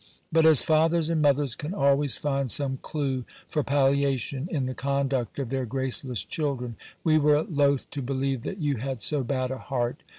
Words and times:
But 0.31 0.47
as 0.47 0.63
fathers 0.63 1.11
and 1.11 1.21
mothers 1.21 1.53
can 1.55 1.75
always 1.75 2.17
find 2.17 2.49
some 2.49 2.77
clue 2.77 3.23
for 3.47 3.61
palliation 3.61 4.47
in 4.49 4.65
the 4.65 4.73
conduct 4.73 5.37
of 5.37 5.49
their 5.49 5.67
graceless 5.67 6.23
children, 6.25 6.75
we 7.03 7.19
were 7.19 7.43
loth 7.43 7.87
to 7.91 8.01
believe 8.01 8.41
that 8.41 8.57
you 8.57 8.77
had 8.77 9.03
so 9.03 9.23
bad 9.23 9.51
a 9.51 9.59
heart. 9.59 10.01